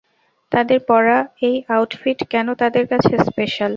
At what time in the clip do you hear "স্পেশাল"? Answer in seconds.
3.27-3.69